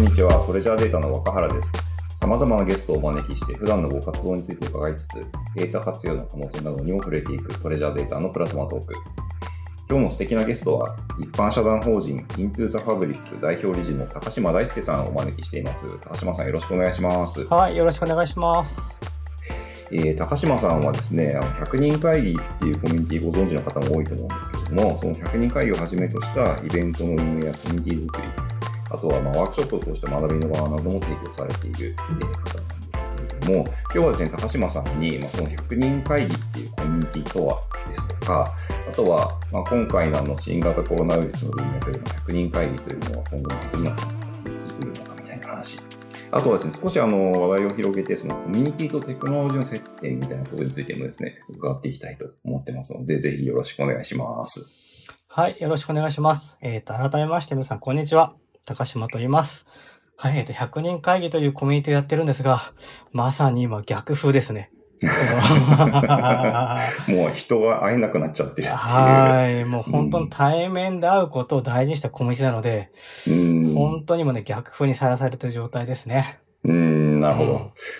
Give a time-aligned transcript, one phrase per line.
[0.00, 0.32] んにちは。
[0.46, 1.72] トレジャーデータの若原です。
[2.14, 8.94] 様々なゲストをお招きして、普段のご活動について伺いつつ、データ活用の可能性などにも触れていくトレジャーデータのプラズマトーク。
[9.90, 15.86] 今日の素敵なゲストは、一般社団法人 Into the Fabric 代表理事の高島大輔さんをお招きしています。
[16.00, 17.44] 高島さん、よろしくお願いします。
[17.44, 19.00] はい、よろしくお願いします。
[19.92, 28.49] えー高島さんはですね、あの100人会議っていうコミュニティご存知の方も多いと思うんですけれども、その100人会議をはじめとしたイベントの運営やコミュニティ作り、
[28.90, 38.54] あとはまあワークショップを通した学びの場なども提供されている、方なんですけれども、今日はですね、高島さんに、まあ、その100人会議っていうコミュニティとはですとか、
[38.88, 45.78] あとは、まあ、今回のあの新型コロナウイルスの文脈での100人会議というのは今後どんなふうに生きてくるのかみたいな話。
[46.32, 54.66] あとはですね、少しあの話題を広げて、そのコミュニティとテクノロジーの接点みたいなことについてもですね、伺っていきたいと思ってますので、ぜひよろしくお願いします。
[55.28, 56.58] はい、よろしくお願いします。
[56.60, 58.34] えっ、と、改めまして皆さん、こんにちは。
[58.70, 59.66] 高島と言います。
[60.16, 62.60] はい、えっ、と、100人会議というコミュニティをやってるんですが、
[63.12, 64.70] まさに今逆風ですね。
[65.02, 68.76] は もう人が会えなくなっちゃってるって
[69.62, 72.90] い、もう本当に対面で会うことを大事にしたコミュニティなので、
[73.26, 73.34] いう。
[73.34, 76.38] うん本当にもね、逆風にさらされている状態ですね。
[77.28, 77.52] うん、なるほど。
[77.52, 77.58] うん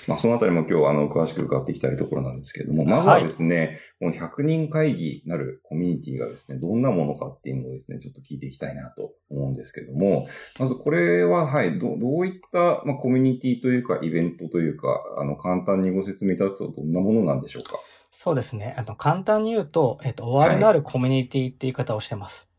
[0.08, 17.78] まあ、そのあたりも今日、あの、詳しく伺っていきたいところなんですけれども、まずはですね、この100人会議なるコミュニティがですね、どんなものかっていうのをですね、ちょっと聞いていきたいなと思うんですけれども、まずこれは、はい、どどういった、まあ、コミュニティというか、イベントというか、あの、簡単にご説明いただくとどんなものなんでしょうか？
[18.10, 18.74] そうですね。
[18.76, 22.49] あの、簡単に言うと、えっ、と、終わりのあるコミュニティって言い方をしてます。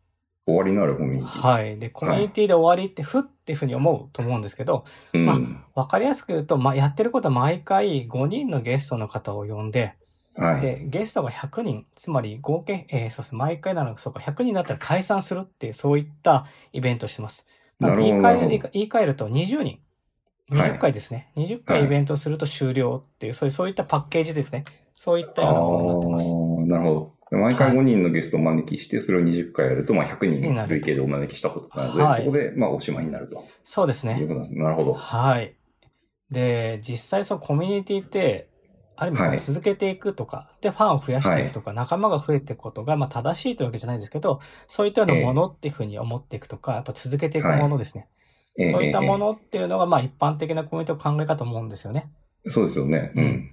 [0.45, 1.47] 終わりのあるコミュニティ。
[1.47, 1.77] はい。
[1.77, 5.39] で、コミュニティで終わりって、ふっていうふうに思うと思うんですけど、うんま
[5.75, 9.95] わかりやすく言うと、まあ、やってることは毎回5人のゲストの方を呼んで、
[10.35, 10.61] はい。
[10.61, 17.47] で、ゲストが100人、つまり合計、えーそうですね、毎回なのそうか、100人になったら解散するっていう、そういったイベントをしてます。
[17.79, 19.57] なるほど言い換え言い換えると20人。
[19.57, 19.79] はい
[20.51, 21.31] 20回ですね。
[21.37, 24.65] 20回イベントをすると終了っていう、そういう、そういったパッケージですね。
[24.93, 26.35] そういったようなものになってます。
[26.67, 27.20] なるほど。
[27.31, 34.27] 毎回5人のゲストをお招きして、それを20回やると、まあ、100人になる累計でお招きしたことなので、はいそこで、まあ、おしまいになるとそうですねいう。
[34.27, 34.55] ことなんです。
[34.57, 34.93] なるほど。
[34.93, 35.55] はい。
[36.29, 38.49] で、実際そのコミュニティって、
[38.97, 48.07] ある意味続けていくとか、で、ファンを増やしていくとか、仲間が増えていくことが、まあ正しいというわけじゃないですけど、そういったようなものっていうふうに思っていくとか、やっぱ続けていくものですね。
[48.59, 52.11] ええそういったええものっていうのが、まあ一般的なコミュニティの考え方と思うんですよね。
[52.45, 53.11] そうですよね。
[53.15, 53.49] うん。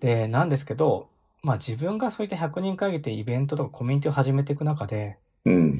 [0.00, 1.08] で、なんですけど、
[1.42, 5.78] まあ自分がそういった100人会議ってイベントとかコミュニティを始めていく中で、うん。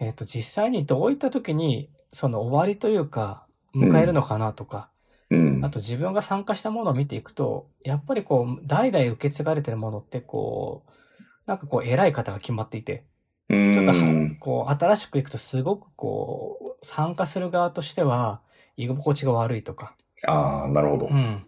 [0.00, 4.90] えっ、と、実際にどういった時に、その終わりというか、迎えるのかなとか、
[5.30, 5.64] うん。
[5.64, 10.92] あと自分が参加したものを見ていくと、やっぱりこう、代々受け継がれてるものってこう、
[11.46, 13.04] なんかこう、偉い方が決まっていて、
[13.48, 18.40] ちょっとは、こう、新しく行くとすごくこう、参加する側としては、
[18.76, 19.94] 居心地が悪いとか、
[20.26, 21.14] ああ、なるほどう。
[21.14, 21.46] ん。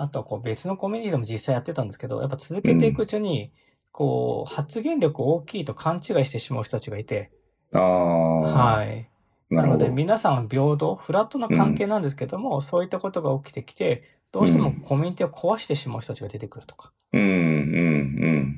[0.00, 3.52] あとはこう、別のコミュニティでも実際やってたんですけど、やっぱ続けていくうちに、
[3.92, 7.30] こう、発言力大きいと勘違いしてしまう人たちがいて、
[7.74, 9.10] ああ、はい。
[9.50, 9.90] なので。
[9.90, 18.56] 皆さんは平等、フラットな関係なんですけども、そういったことが起きてきて、どうしてもコミュニティを壊してしまう人たちが出てくるとか、うん、うん、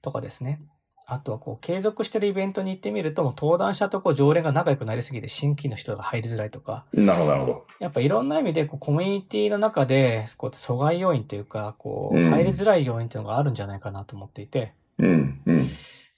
[0.00, 0.62] とかですね。
[1.10, 7.06] あとはこう、継続してるイベントに行ってみると、もう登壇者とこう、常連が仲良くなりすぎて新規の人が入りづらいとか、うん。
[7.06, 7.66] なるほど、なるほど。
[7.80, 15.66] やっぱいろんな意味でこうコミュニティの中で、こう阻害要因というか、こう、うん入りづらい要因というのがあるんじゃないかなと思っていて、うん、うん。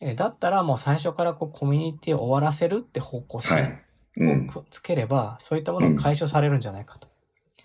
[0.01, 3.79] えーだったらもう最初からこう、コミュニティを終わらせるって方向性。
[4.19, 7.09] をつければ、そういったものが解消されるんじゃないかと。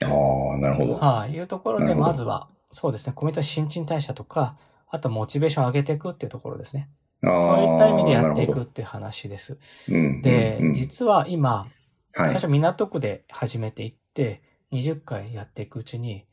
[0.03, 0.93] ああ、なるほど。
[0.93, 4.57] はい、いうところで、まずは、そうですね、コミュニティの新陳代謝とか、
[4.89, 6.89] あとモチベーションを上げていくっていうところですね。
[7.25, 9.57] そういった意味でやっていくっていう話です。
[9.89, 10.21] うん。
[10.21, 14.41] で、うんうん実は今、はい最初港区で始めていって、
[14.71, 16.25] 20回やっていくうちに、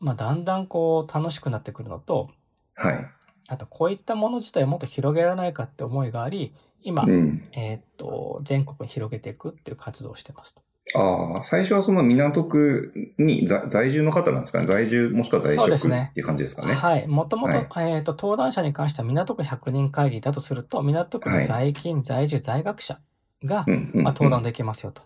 [0.00, 2.30] まあ、だんだんこう楽しくなってくるのと、
[2.74, 3.06] はい。
[3.48, 7.42] あとこういったもの自体をもっと広げられないかって思いがあり、今、うん。
[7.52, 10.54] えーっと、全国に広げていくっていう活動をしてます。
[10.94, 14.66] ああ、最初はその港区に在在住の方なんですかね？
[14.66, 16.72] 在住もしくは在職そうですねっていう感じですかね？
[16.72, 17.06] はい。
[17.06, 23.00] もともと、はいえっ、と、登壇者に関しては港区100人会議だとすると、港区の在勤、在住、在学者
[23.44, 25.02] が、うんうんまあ、登壇できますよと。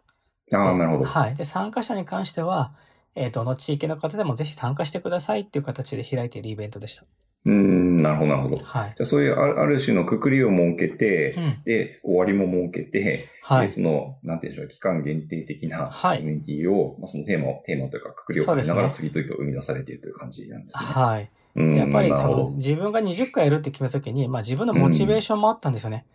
[0.55, 1.05] ああ、でなるほど。
[1.05, 1.34] はい。
[1.34, 2.75] で、参加者に関しては、
[3.14, 7.05] えーどの地域の方でもぜひ参加してくださいっていう形で開いているイベントでした。
[7.44, 8.56] うん、なるほど、なるほど。
[8.56, 8.91] じはい。
[8.91, 11.62] ゃあそういうあるある種のくくりを設けて、うん。
[11.65, 13.73] で、終わりも設けて、はいで、。
[13.73, 20.85] その、なんていうんでしょう、期間限定的なはいコミュニティを、まあ、そのテーマを、テーマというか、くくりを変えながら次々と生み出されているという感じなんですね。
[20.85, 21.31] はい。
[21.55, 22.50] うんでやっぱりその。
[22.50, 26.06] 自分が20回やるって決めた時に、まあ自分のモチベーションもあったんですよね。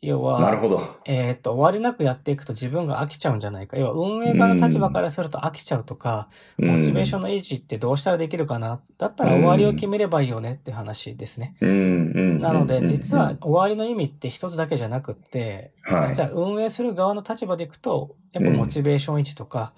[0.00, 0.80] 要は、なるほど。
[1.06, 3.76] えっ、と、終わりなくやっていくと自分が飽きちゃうんじゃないか。
[3.76, 8.80] 要は、運営側の立場からすると飽きちゃうとか、モチベーションの維持ってどうしたらできるかな。
[8.96, 11.56] だったら終わりを決めればいいよねって話ですね。
[11.60, 19.72] なので、実はうん終わりの意味って一つだけじゃなくって、はい実は運営する側の立場でいくと、やっぱモチベーション維持とか、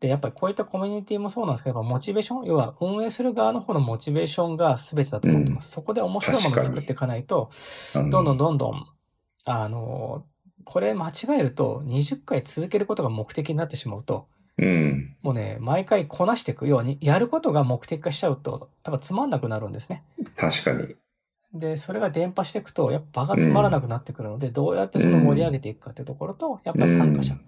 [0.00, 5.70] で、やっぱりこういったコミュニティもそうなんですけど、やっぱモチベーション、要は運営する側の方のモチベーションが全てだと思ってます。
[5.70, 7.50] そこで面白いものを作っていかないと、
[7.94, 8.86] うんどんどんどんどん、
[9.44, 10.24] あの、
[10.64, 15.16] これ間違えると20回続けることが目的になってしまうと、うん。
[15.22, 20.04] もうね、毎回こなしていくように、やることが目的化しちゃうと、やっぱつまんなくなるんですね。
[20.36, 20.94] 確かに。
[21.54, 27.38] で、それが伝播していくと、やっぱ場がつまらなくなってくるので、どうやってその盛り上げていくかっていうところと、やっぱり参加者う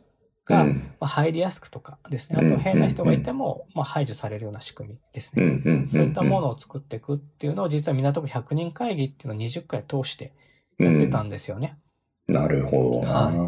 [0.46, 0.68] が、ん。
[1.00, 2.38] まあ、入りやすくとかですね。
[2.38, 5.62] あうんと変な人がいても、まあ、排除されるような仕組みですうんね。
[5.64, 5.88] うん。
[5.88, 10.32] そういったものを作っていくっていうのを、実は港区100人会議っていうのを20回通して
[10.78, 11.78] やってたんですよね。
[12.28, 13.46] なるほどな、はい。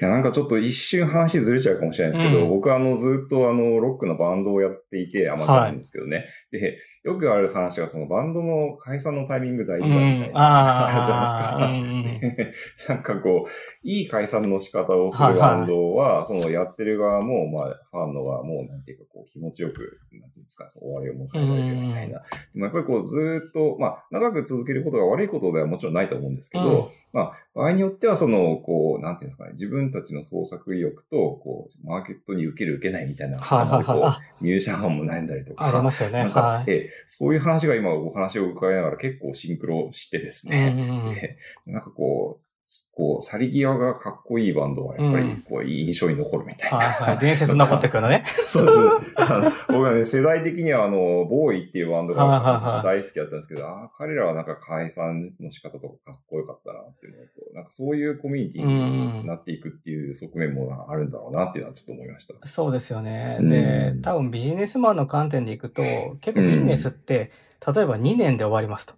[0.00, 2.50] や、なんかちょっと一瞬話ずれちゃうかもしれないですけど、うん。
[2.50, 6.26] 僕はあのずっとあのロックのバンドをやっていて、アマチュアなんですけどね。
[6.50, 11.56] で、よくある話がそのバンドの解散のタイミング大事だみたいな、ああ、あるじゃないですか。
[11.56, 11.74] うん。
[11.74, 12.52] うんうん
[12.88, 13.48] なんかこう、
[13.82, 22.20] いい解散の仕方をするバンドは、そのやってる側も、まあ、ファンの側も、なんていうかこう、気持ちよく、なんていうんですか、終わりを迎えられるみたいな。
[22.52, 26.88] でもやっぱりこう、ずーっと、まあ、長く続けることが悪いことではもちろんないと思うんですけど、うん。
[27.12, 33.84] まあ、場合によっては、その、こう、なんていうんですかね、自分たちの創作意欲と、こう、マーケットに受ける受けないみたいな、はいはいはい。
[33.84, 35.66] こあ、う、ミュージシャンも悩んだりとか。
[35.66, 36.24] ありますよね。
[36.24, 36.70] はい。
[36.70, 40.70] ええそういう話が今お話を伺いながら結構シンクロしてですうんうね。
[40.74, 42.47] んうんでなんかこう、
[42.92, 46.78] こう、去り際がかっこいいバンドはやっぱりこう、印象に残るみたいな。
[46.78, 47.18] はいはい。
[47.18, 48.24] 伝説に残ってくるのね。
[48.44, 49.64] そうです。
[49.68, 52.24] 僕はね、世代的にはあの、ボーイっていうバンドが
[52.84, 62.34] 大好きだったんですけど、ああ、彼らはなんか解散の仕方とかかっこよかったなっていうのと、なんかそういうコミュニティになっていくっていう側面もあるんだろうなっていうのはちょっと思いました。
[62.46, 63.38] そうですよね。
[63.40, 65.82] うんで、多分ビジネスマンの観点でいくと、
[66.20, 67.30] 結構ビジネスって、
[67.74, 68.94] 例えば2年で終わりますと。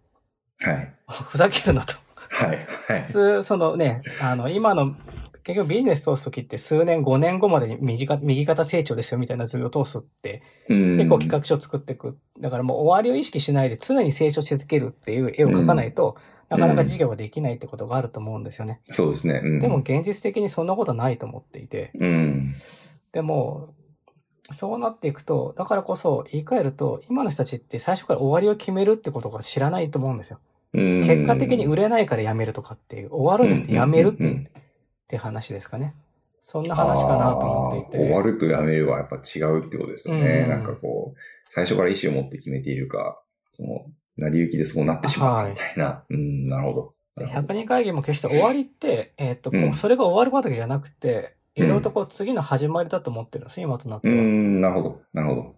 [0.62, 0.92] はい。
[1.08, 1.94] ふざけるなと。
[2.30, 2.48] はい。
[2.48, 2.54] は
[2.96, 3.12] い普。
[3.12, 4.94] 通、そのね、あの、今の、
[5.42, 12.18] 結局ビジネス通すときって数年、5年後までに右か右肩成長ですよみたいな図を通すって、うん結構企画書を作っていく。
[12.38, 16.16] だからもう終わりを意識しないで常に成長し続けるっていう絵を描かないと、
[16.50, 18.80] なかなか事業ができないってことがあると思うんですよね。
[18.90, 19.40] そうですね。
[19.42, 22.48] うんでも、現実的にそんなことはないと思っていて、うん。
[23.12, 23.66] でも、
[24.52, 30.40] そうなっていくと、だからこそ言い換えると、今の人たちって最初から終わりを決めるってことが知らないと思うんですよ。
[30.72, 34.46] うん結果的に売れないから辞めるとかっていう、終わるんじゃなくて辞めるっ
[35.08, 35.94] て話ですかね。
[36.40, 38.06] そんな話かなと思っていて。
[38.06, 40.42] 終わるとやめるはやっぱ違うってことですよね。
[40.44, 41.18] うんなんかこう、
[41.48, 43.20] 最初から意思を持って決めているか、
[43.50, 43.84] その、
[44.16, 46.04] 成り行きでそうなってしまうかみたいな。
[46.08, 46.94] うん、なるほど。
[47.16, 54.14] でなるほど100人会議も決して終わりって、えーっと、うんそれが終わるわけじゃなくて、いろいろとこう次の始まりだと思ってるんです、今となっては。
[54.14, 55.00] うん、なるほど。
[55.12, 55.54] なるほど。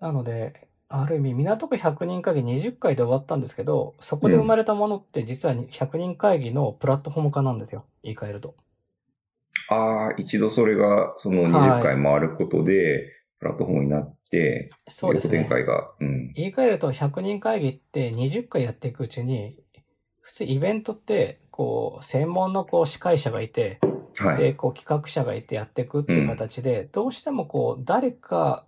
[0.00, 7.86] なので、ある意味、港区100人会議20回で終わったんですけど、そこで生まれたものって実は100人会議のプラットフォーム化なんですよ。
[8.02, 8.56] 言い換えると。
[9.68, 15.64] ああ、一度それが、その20回回ることで、プラットフォームになって、そうですね横展。
[15.64, 15.92] 開が。
[16.00, 16.32] うん。
[16.32, 19.56] 言い換えると100人会議って20回やっていくうちに、
[20.20, 23.78] 普通イベントって、こう、専門のこう司会者がいて、
[24.18, 24.56] で、はい。
[24.56, 28.66] こう企画者がいてやっていくっていう形で、どうしてもこう、誰か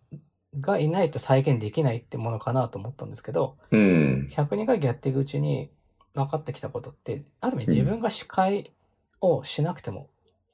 [0.60, 4.28] がいないと再現できないってものかなと思ったんですけど、うん。
[4.30, 5.70] 100人会議やっていくうちに
[6.14, 8.72] 分かってきたことって、ある意味自分が司会
[9.20, 10.08] をしなくても、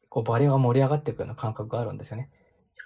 [0.09, 2.31] こう、バリアが盛り上がっていくような感覚があるんですよね。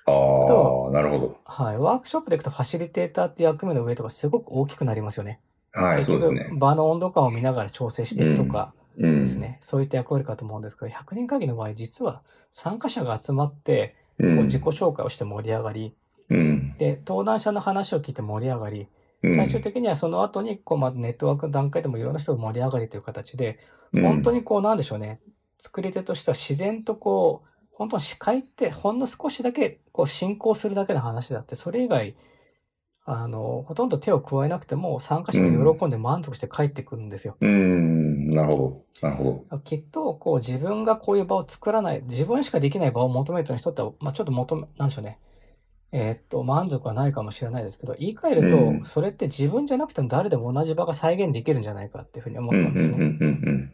[0.06, 1.36] ああ、なるほど。
[1.44, 1.78] はい。
[1.78, 5.40] ワークショップでいくとファシリテーターって役目の上とかすごく大きくなりますよね。
[5.72, 6.50] はい、そうですね。
[6.52, 9.20] 場の温度感を見ながら調整していくとかうん。
[9.20, 14.36] ですね、そういった役割かと思うんですけど、100人会議の場合、実は参加者が集まって、うん。
[14.36, 15.94] こう自己紹介をして盛り上がり、
[16.32, 16.74] うん。
[16.76, 23.58] で、登壇者の話を聞いて盛り上がり、うん最終的にはその後に、こう、まあ、ネットワークの段階でもいろんな人が盛り上がりという形で、
[23.92, 25.20] うん本当にこう、なんでしょうね、
[25.58, 32.16] 作り手としては自然とこう、本当に司会ってほんの少しだけこう進行するだけの話だって、それ以外、
[33.04, 37.36] あの、ほとんど手を加えなくても参加者が喜んで満足して帰ってくるんですよ。
[37.40, 39.08] うん、なるほど。
[39.08, 39.58] なるほど。
[39.58, 45.18] きっと、こう自分がこういう場を作らない、自分しかできない場を求めてる人って、まあちょっと求め、なんでしょうね。
[45.94, 53.72] えーっと、満足はないかもしれないですけど、言い換えると、うんそれって自分じゃなくても誰でも同じ場が再現できるんじゃないかっていうふうに思ったんですね。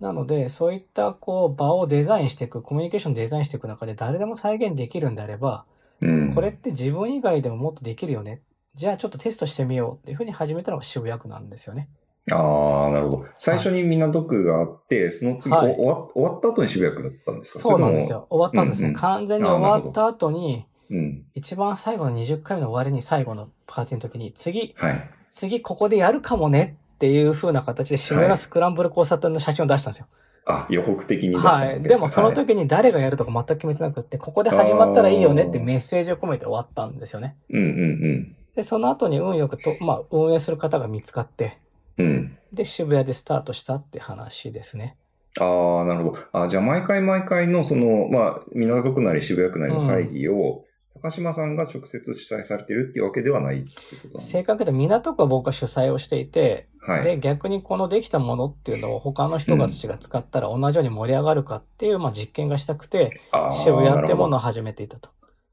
[0.00, 5.64] なので、そういったこう場をデザインしていく、コミュニケーションをデザインしていく中で誰でも再現できるんであれば、
[6.00, 6.34] うん。
[6.34, 8.42] これって自分以外でももっとできるよね。
[8.74, 11.88] じゃあちょっとテストしてみようっていうふうに始めたのが渋谷区なんですよね。
[12.32, 13.26] ああ、なるほど。
[13.36, 17.60] 最初に港区があって、その次、はいお終わ終わった後に渋谷区だったんですか？
[17.60, 18.10] そうなんです。
[18.10, 18.26] よ。
[18.30, 18.88] 終わった後ですね。
[18.88, 21.24] うんうん完全に終わった後に、うん。
[21.34, 25.10] 一番最後の20回目の終わりに最後のパーティーの時に、次、はい。
[25.30, 30.06] 次ここでやるかもねっていう風な形で渋谷のスクランブル交差点の写真を出したんですよ。
[30.46, 31.80] あ、予告的に出したはい。
[31.80, 37.36] んですでもその時に誰がやるとか全く決めてなくって、ここで始まったらいいよねってメッセージを込めて終わったんですよね。
[37.50, 41.58] うんうんで、その後に運よくと、まあ、運営する方が見つかって、
[41.98, 42.06] うん。
[42.06, 42.38] うん。
[42.52, 44.96] で、渋谷でスタートしたって話ですね。
[45.40, 46.18] ああ、なるほど。
[46.44, 50.64] あじゃあ、毎回毎回の、その、まあ、港区なり渋谷区なりの会議を、
[51.02, 54.20] 高島さんが直接主催されてるっていうわけではないってことなんですか？
[54.20, 57.02] 正確で港区は僕が主催をしていて、はい。
[57.04, 63.20] で、逆にこのできたものっていうのを他の人たちが使ったら同じように盛り上がるかっていう、まあ、実験がしたくて、
[63.52, 65.10] 渋谷ってものを始めていたと。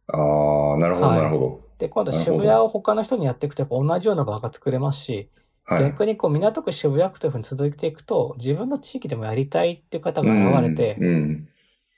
[0.07, 5.29] ああ、なるほど、はいなるほで、今度なるほど渋谷を他の人にやっていくとやっぱ同じような場が作れますし、
[5.67, 5.75] ど。
[5.75, 5.83] はい。
[5.85, 11.47] 逆にこう港区渋谷区というふうに続いていくと、自分の地域でもやりたいっていう方が現れて、うん、うん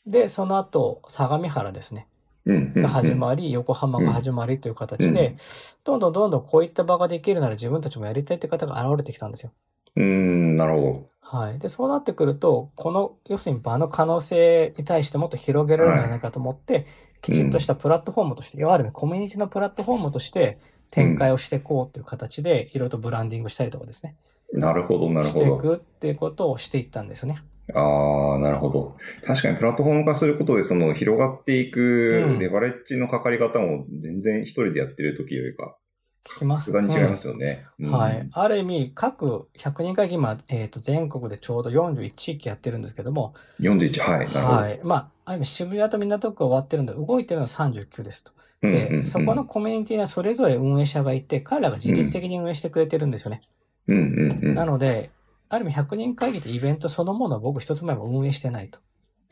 [0.05, 2.07] で、その後、相模原ですね。
[2.45, 5.35] が始まり、横浜が始まりという形で、うん
[5.83, 9.51] どんどんどんどんこういった場ができるなら自分たちもやりたいって方が現れてきたんですよ。
[9.95, 11.59] うん、なるほはい。
[11.59, 16.85] で、そうなってくると、この、要するに場の可能性に対してもっと広げられるんじゃないかと思って、
[17.21, 20.59] きちっとしたプラットフォームとして、いわゆるコミュニティのプラットフォームとして
[20.91, 24.15] 展開をしていこうという形で、いろいろとブランディングしたりとかですね、
[24.53, 24.59] ど。
[24.59, 25.57] なるほど、なるしていほど。
[25.57, 27.41] くっていうことをしていったんですね。
[27.74, 28.98] ああ、なるほど。
[29.24, 35.77] 確かにプラットフォーム化することで、その広がっていうんくレバレッジのかかり方も全然一人でやってる時よりか、
[36.25, 36.72] 聞きます。
[36.72, 37.65] に違いますよね。
[37.79, 38.29] うんはい。。
[38.32, 44.58] ある意味、各100人会議、今、えっ、と、全国でちょうど41地域やってるんですけども、41、はい、なるほど。
[44.58, 44.79] はい。
[44.84, 48.32] まあ、ある意味渋谷と港区が終わってるんで、動いてるのは39ですと。
[48.62, 53.41] で、うんうんうんそこのコミュニティにはそれぞれ運営者がいて、彼らが自律的に運営してくれてるんですよね。
[53.88, 54.55] うんうんうん。
[54.55, 55.10] なので、
[55.53, 58.79] ある意味100人会議ってイベントそのものは僕一つ前も運営してないと。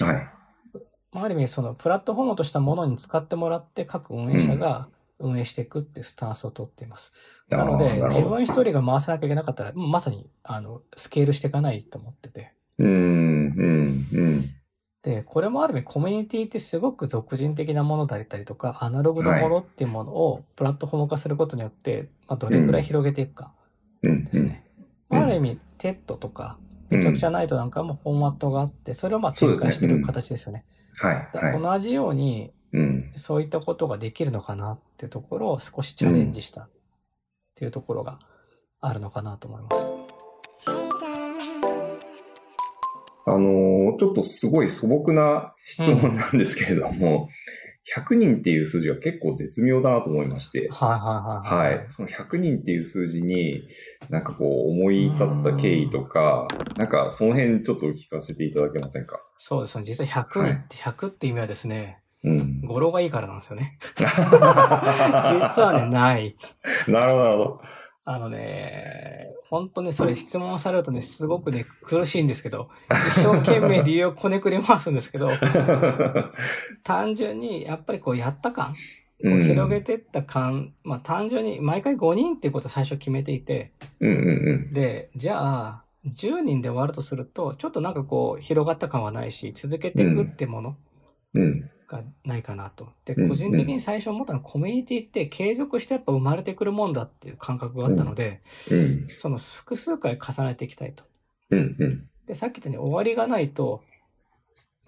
[0.06, 0.30] はい。
[1.12, 4.88] まあ、ある意味、そのプラットフォームとしたものに使ってもらって、各運営者が
[5.18, 7.14] 運営していくっていうスタンスを取っています。
[7.50, 8.22] なので、自。
[8.22, 12.54] 分一人が回さなきゃいけなかったら、まさに、あの、スケールしていかないと思ってて。
[12.78, 14.46] うん、うん、うん。
[15.02, 23.54] で、これもある意味コミュニティってすごく属人的なものだったりとか、アナログのものっていうものをプラットフォーム化することによって、まあ、どれくらい広げていくか
[24.04, 24.50] うん、ですね。
[24.56, 24.71] うんまあ
[25.12, 26.58] ある意味、 TED とか、
[26.90, 30.66] ペチャクチャナイトなんかもフォーマットがあって、それをまあ展開している形ですよね。
[30.98, 31.62] はい、だはい。
[31.62, 33.12] 同じように、うん。
[33.16, 36.70] そういったことができるのかなっていうところを少しチャレンジしたっ
[37.56, 38.20] ていうところが
[38.80, 39.94] あるのかなと思います。
[43.26, 47.30] あのーちょっとすごい素朴な質問なんですけれども、
[47.96, 50.98] 100人っていう数字が結構絶妙だなと思いまして、はいは
[51.46, 51.86] いはいはい。
[51.90, 53.64] その100人っていう数字に、
[54.10, 56.48] なんかこう、思い至った経緯とか、
[56.78, 59.20] なんかその辺ちょっと聞かせていただけませんか？
[59.38, 59.84] そうですね。
[59.84, 62.62] 実は100人って、100って意味はですね、うん。
[62.62, 63.80] 語呂がいいからなんですよね。
[63.98, 64.04] 実
[65.64, 66.36] はね、ない。
[66.88, 67.62] なるほど、なるほど。
[68.04, 72.70] あのね、本当にそれ質問されるとね、すごくね、苦しいんですけど、
[73.10, 75.30] 一生懸命理由をこねくり回すんですけど、
[76.84, 78.74] 単純にやっぱりこうやった感、こ
[79.26, 84.74] ううん広げてった感、まあ単純に毎回5人っていうことを最初決めていて、うんうんうん。
[84.74, 90.76] で、じゃあ、10人で終わるとすると、ちょっとなんかこう広がった感はないし、続けていくってものうん。
[91.34, 92.90] がないかなと。
[93.06, 99.08] で、うん個人的に最初思ったのはコミュニティって継続してやっぱ生まれてくるもんだっていう感覚があったので、うん。
[99.14, 101.04] その複数回重ねていきたいと。
[101.50, 102.10] うんうん。
[102.26, 103.84] で、さっき言ったように終わりがないと、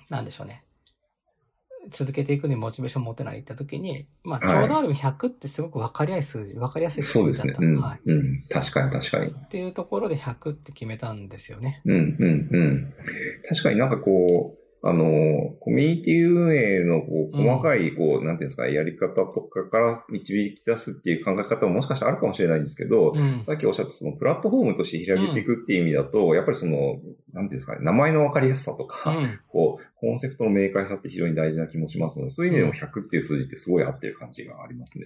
[0.09, 0.63] なんでしょうね。
[1.89, 7.53] 続けていくにモチベーション持てないって時に、まあ、はいちょうどある意味100ってすごく分かりやすい数字、分かりやすい数そうですね。
[7.53, 7.65] 字だった。
[7.65, 7.81] うん。
[7.81, 8.00] はい。
[8.05, 8.43] うん。
[8.50, 9.31] 確かに確かに。
[9.31, 11.81] っていうところで100って決めたんですよね。
[11.85, 12.93] うんうんうん。
[13.47, 23.43] 確かになんかこう、あの、コミュニティ運営のこううん細かい、こう、なんていうんですか、やり方とかから導き出すっていう考え方ももしかしたらあるかもしれないんですけど、うん。
[23.45, 26.99] さっきおっしゃったそのプラットフォームとして広げていくっていう意味だと、やっぱりその、なんてい
[27.39, 29.39] うんですかね、名前のわかりやすさとか、うん。
[29.47, 35.05] こう、コンセプトの明快さって非常に大事な気もしますので、そういう意味でも100っていう数字ってすごい合ってる感じがありますね。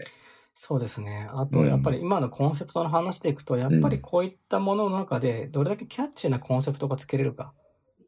[0.55, 1.29] そうですね。
[1.31, 7.53] あと、うんやっぱり今のコンセプトの話でいくと、やっぱりこういったものの中で、どれだけキャッチーなコンセプトがつけれるか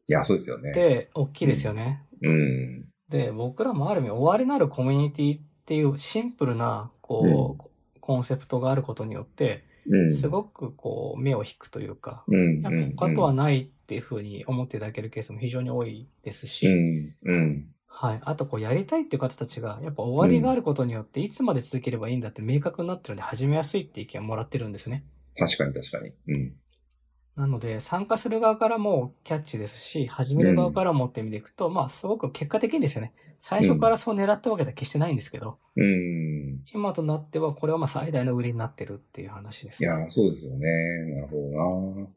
[0.08, 0.74] いや、そうですよねっ。
[0.74, 2.02] て、大きいですよね。
[2.22, 2.84] うん。
[3.08, 10.12] で、僕らもある意味、終わりなるコミュニティっていうシンプルな、こう、コンセプトがあることによって、うん。
[10.12, 12.60] すごくこう、目を引くというか、うん。
[12.62, 17.14] やっぱ他とはないっていうふうに思っていただけるケースも非常に多いですし、うん。
[17.22, 17.66] うん。
[17.86, 18.20] はい。
[18.22, 25.04] あと、こう、やりたいっていう方たちが、やっぱ終わりがあることによって、いつまで続ければいいんだって明確になってるんで、始めやすいって意見をもらってるんですね。
[25.36, 26.12] 確かに確かに。
[26.28, 26.52] うん。
[27.36, 33.14] なので、参加する側からもキャッチですし、始める側からもって意味でいくと、まあ、すごく結果的にですよね。
[33.38, 36.60] 最初からそう狙ったわけでは決してないんですけど、うん。
[36.74, 39.88] 今となってはこれはまあ最大の売りになってるっていう話ですね。
[39.88, 40.66] いや、そうですよね。
[41.14, 42.08] なるほどな。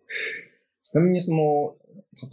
[0.82, 1.76] ちなみにその、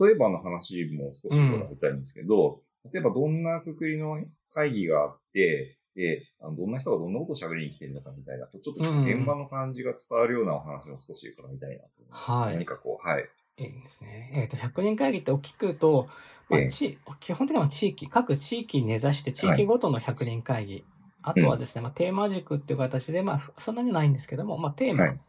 [0.06, 2.60] 例えばの話も少し伺いたいんですけど、
[2.92, 4.18] 例えばどんなくくりの
[4.52, 12.30] 会議があって、で、あのどんな人がどんなことを喋りに来てるのかみたいなと、ちょっとうん現場の感じが伝わるようなお話を少し伺いたいなと思います。
[12.30, 13.28] はい何かこう、はい。
[13.58, 14.30] いいですね。
[14.34, 16.08] えっ、と、100人会議って大きくと、
[16.48, 20.84] まあええち基本的には地域、各地域に根ざして地域ごとの100人会議。
[21.22, 25.20] あとはですね、まあ、テーマ軸っていう形で、まあ、ふそんなにないんですけども、まあ、テーマ、はい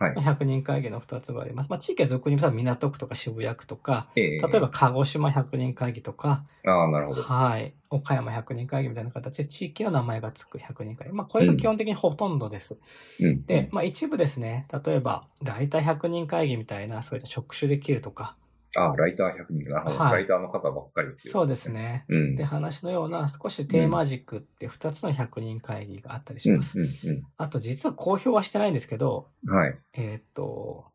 [0.00, 1.70] はいまあ100人会議の2つがあります。
[1.70, 7.22] まあ、地域は俗に言うと港区とか渋谷区とか、ええ例えば鹿児島100人会議とか、ああ、なるほど。
[7.22, 11.14] はい、岡山100人会議みたいな形で地域の名前がつく100人会議。
[11.14, 12.80] まあ、これが基本的にほとんどです。
[13.20, 13.46] うん。
[13.46, 18.36] で、まあ、一部ですね、例えば、ライター100人会議みたいな、そういった職種できるとか、
[18.76, 19.68] ああ、ライター100人。
[19.68, 19.98] なるほど。
[19.98, 21.72] はいライターの方ばっかりっていそうです。
[21.72, 22.04] ね。
[22.08, 22.34] うん。
[22.36, 26.78] で、話のような少しテーマ軸って2つの100人会議があったりしうん、ます。
[26.78, 29.54] うん、うあと、実は公表はしてないんですけど、ん。
[29.54, 29.78] はい。
[29.94, 30.86] えーっと、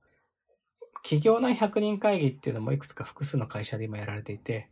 [1.03, 4.69] 企業内100人会議っていうのもいくつか複数の会社で今やられていて、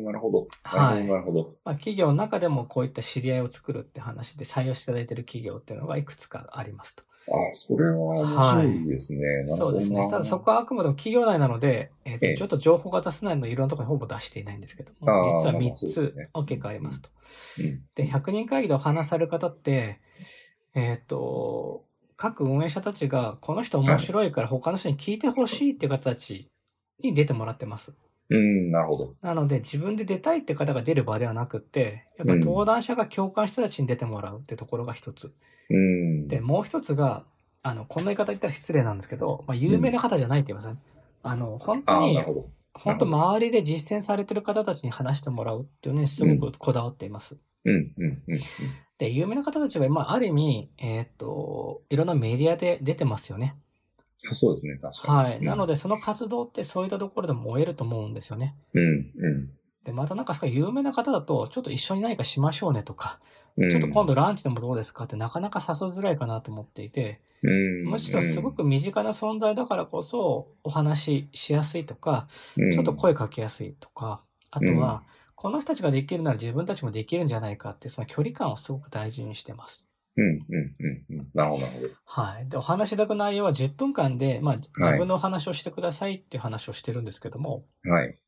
[0.00, 0.48] おー、なるほど。
[0.64, 1.54] なるほど、なるほど。
[1.64, 7.04] まあ、企業の中でもこういった知り合いを作るって話で採用していただいている企業っていうのがいくつかありますと。
[7.28, 9.20] ああ、それは面白いですね。
[9.20, 10.10] なるほどなそうですね。
[10.10, 15.12] ただそこはあくまでも企業内なので、えーちょっと情報が出せないのでいろんなところにほぼ出していないんですけども、実は
[15.44, 17.10] まあまあ3つそうですね大きくありますと。
[17.60, 17.82] うん。
[17.94, 20.00] で、100人会議でお話しされる方って、
[20.74, 21.84] えっ、と、
[22.16, 26.48] 各運営者たちが、この人面白いから他の人に聞いてほしいっていう方たち
[27.02, 27.94] に出てもらってます。
[28.30, 29.14] うん、なるほど。
[29.22, 35.32] なので、自分で出たいって方が出る場ではなくって、やっぱり登壇者が共感した人たちに出てもらうってところが一つ。
[35.68, 36.28] うん。
[36.28, 37.24] で、もう一つが、
[37.62, 40.76] あの、こんな言い方言ったら失礼なんですけど、まあ、有名な方じゃないって言いますね。
[41.22, 42.22] あの、本当に。
[42.72, 47.36] 本当周りで実践されてる方たちに話してもらうっていうね、すごくこだわっています。
[47.64, 48.22] うん、うん、
[48.96, 53.56] で、有名な方たちは、まあ、ある意味、えーっと、いろんなメディアで出てますよね。
[54.28, 55.30] あそうですね、確かに。
[55.30, 55.42] はい。
[55.42, 58.56] なので、で、その活動ってそういったところでも燃えると思うんですよね。
[58.74, 59.50] うん、うん
[59.84, 63.18] で、またなんかすごい有名な方だと、ちょっと一緒に何かしましょうねとか、
[63.56, 63.70] うん。
[63.70, 72.28] ちょっと今度ランチでもどうですかってなかなか誘いづらいかなと思っていて、うん、むしろすごく身近な存在だからこそお話ししやすいとか、
[72.58, 75.02] うん、ちょっと声かけやすいとか、あとは、
[75.34, 79.89] この人たちができるなら自分たちもできるんじゃないかって、その距離感をすごく大事にしてます。
[80.16, 80.76] うん、うん、
[81.10, 81.30] うんうん。
[81.34, 81.88] なるほど、なるほど。
[82.04, 82.48] はい。
[82.48, 88.18] で、お話しいただく内容は10分間で、まあ、自分のお話をしてくださいっていう話をしてるんですけども、はい。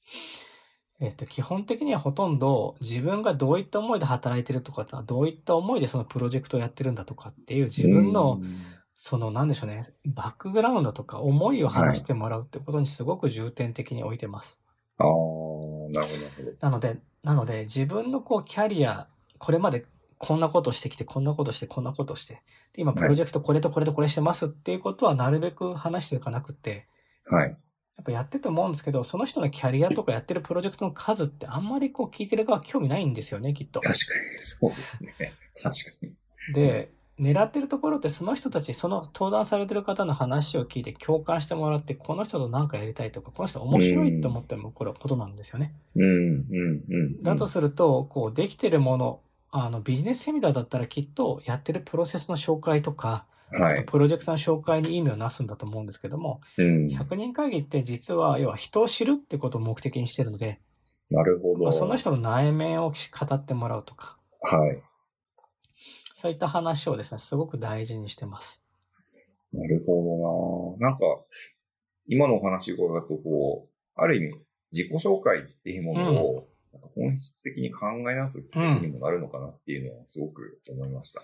[1.01, 8.40] えっと、基本的にはほとんど自分がどういった思いで働いてるとか、どういった思いでそのプロジェクトをやってるんだとかっていう自分の、
[8.95, 14.62] その、なんでしょうね、バックグラウンドとか思いを話してもらうってことにすごく重点的に置いてます。
[14.99, 16.53] ああ、なるほど、なるほど。
[16.61, 19.85] なので、なので、自分のこう、キャリア、これまで
[20.24, 22.35] こんなことしてきて、こんなことして、こんなことして、
[22.74, 26.87] で、今、プロジェクトこれとこれとこれしてますっていうことはなるべく話していかなくて、
[27.26, 27.48] はい。
[27.48, 27.56] や
[28.02, 33.80] っぱやってて思うんですけど、その人のキャリアとかやってるプロジェクトの数ってあんまりこう聞いてる側興味ないんですよね、きっと。
[33.80, 35.12] 確かに、そうですね。
[35.61, 36.14] 確かに。
[36.54, 45.74] で、狙ってるところってその人たち、その登壇されてる方の話を聞いて共感してもらって、この人と何かやりたいとか、この人面白いと思ってもこれはことなんですよね。
[45.96, 47.22] うん、うん、うん。
[47.24, 49.20] だとすると、こう、できてるもの、
[49.52, 53.84] あの、ビジネスセミナーだったらきっとやってるプロセスの紹介とか、はい。
[53.84, 56.86] プロジェクトの紹介に意味をなすんだと思うんですけども、うん。
[56.86, 60.60] 100人会議って実は、要は人を知るってことを目的にしてるので、
[61.10, 61.64] なるほど。
[61.64, 64.82] まあ、その人の内面を語ってもらうとか、はい。
[66.14, 68.64] そういった話をですね、すごく大事にしてます。
[69.52, 70.88] なるほどな。
[70.88, 71.04] なんか、
[72.06, 74.34] 今のお話を伺うと、こう、ある意味、
[74.72, 76.48] 自己紹介っていうものを、
[76.94, 81.22] 本質的に考え直すきっかけにもなるのかなっていうのはすごく思いました。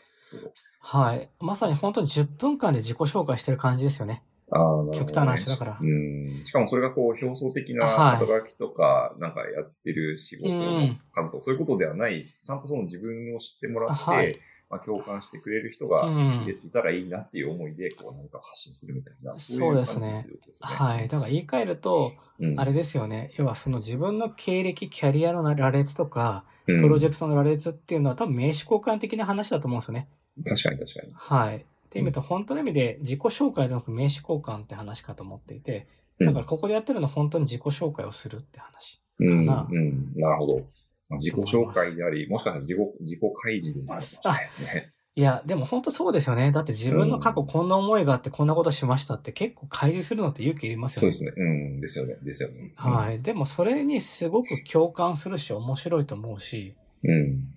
[0.81, 1.31] はい。
[1.41, 4.23] まさに本当に10分間で自己紹介してる感じですよね。
[4.51, 4.59] あ
[4.91, 4.99] ね。
[4.99, 6.43] 極端な話だからうん。
[6.45, 14.39] しかもそれがこう、表層的なはい肩書きとか、なんかやってる仕事うのん数とか、そういうことではない、ちゃんとその自分を知ってもらって、はい
[14.71, 20.69] まあ、共感してくれる人がうんいたらいいなっていう思いで、こう何かを発信するみたいな、そうですねい感じってことですね。
[20.69, 21.09] はい。
[21.09, 23.33] だから言い換えると、うんあれですよね。
[23.37, 30.09] 要はその自分の経歴、キャリアの羅列とか、うんプロジェクトの羅列っていうのは多分名刺交換的な話だと思うんですよね。
[30.45, 31.13] 確かに確かに。
[31.15, 31.57] はい。
[31.57, 35.87] っていう意味と、本当の意味で自己紹介じゃなく名刺交換って話かと思っていて、
[36.21, 39.01] うんだからここでやってるのは本当に自己紹介をするって話。
[39.21, 40.63] うん、かなうん、なるほど。
[41.09, 44.93] まあ自己紹介であり、もしかしたら自己、自己開示でもあるかもしですね。
[45.15, 46.53] いや、でも本当そうですよね。
[46.53, 51.13] だって自分の過去こんな思いがあってこんなことしましたって結構開示するのって勇気いりますよね。
[51.13, 51.45] そうですね。
[51.45, 51.81] うん。
[51.81, 52.17] ですよね。
[52.23, 52.73] ですよね。
[52.77, 53.21] はい。
[53.21, 57.55] でもそれにすごく共感するし面白いと思うし、うん。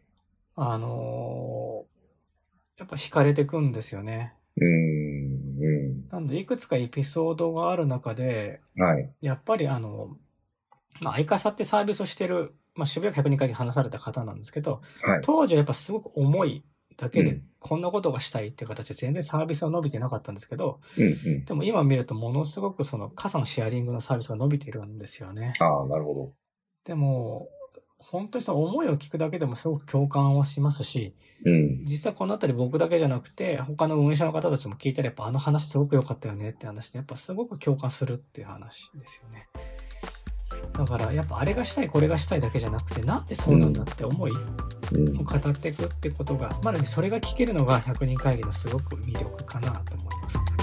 [0.55, 1.91] あのー
[2.81, 4.33] やっぱ惹かれてくんですよね。
[4.57, 6.09] うん。
[6.09, 8.83] なので、いくつかエピソードがある中で、うん。
[8.83, 9.13] はい。
[9.21, 10.17] やっぱりあの、
[11.01, 15.21] まあ、アイカサってサービスをしてる、まあ、渋谷102回に話された方なんですけど、はい。
[15.23, 16.63] 当時はやっぱすごく重い
[16.97, 21.03] だけでうん、こんなことがしたいっていう形で全然サービスは伸びてなかったんですけど、うん。
[21.03, 21.45] うん。
[21.45, 25.53] でも今見るとものすごくその傘のシェアリングのサービスが伸びているんですよね。
[25.59, 26.33] ああ、なるほど。
[26.85, 27.49] でも、
[27.97, 31.77] 本当にその思いを聞くだけでもすごく共感はしますし、うん。
[31.79, 39.47] 実はこのあたり僕だけじゃなくて、他の運営者の方たちも聞いたらやっぱあの話すごく良かったよねって話で、やっぱすごく共感するっていう話ですよね。
[40.73, 44.35] だからやっぱあれがしたい、これがしたいだけじゃなくて、なんでそうなんだって思いを
[44.93, 45.23] うん。
[45.23, 50.60] 語っていくってことが、まだにそれが聞けるのが100人会議のすごく魅力かなと思います。